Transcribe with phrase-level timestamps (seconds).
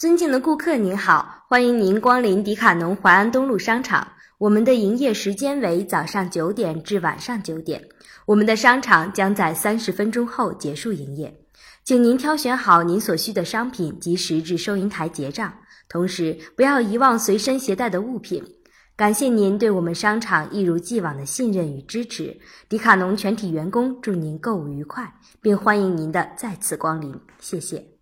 [0.00, 4.08] 尊敬的顾客您好欢迎您光临迪卡侬淮安东路商场。
[4.38, 7.86] 我们的营业时间为早上九点至晚上九点。
[8.24, 11.30] 我们的商场将在三十分钟后结束营业。
[11.84, 15.52] 请您挑选好您所需的商品及时至收银台结账。
[15.86, 18.42] 同时不要遗忘随身携带的物品。
[18.96, 22.34] 感谢您对我们商场一如既往的信任与支持。
[22.70, 25.12] 迪卡侬全体员工祝您购物愉快
[25.42, 27.14] 并欢迎您的再次光临。
[27.38, 27.99] 谢谢。